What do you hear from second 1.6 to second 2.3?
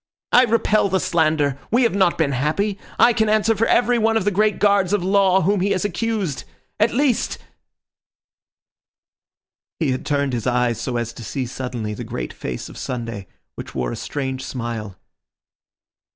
we have not